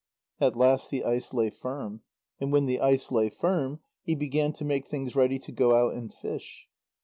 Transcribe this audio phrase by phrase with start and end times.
[0.39, 2.01] At last the ice lay firm,
[2.39, 5.93] and when the ice lay firm, he began to make things ready to go out
[5.93, 6.67] and fish.